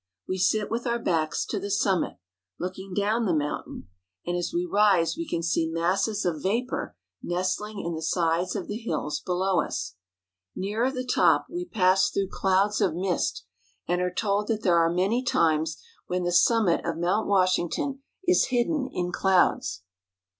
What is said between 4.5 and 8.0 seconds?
we rise we can see masses of vapor nestling in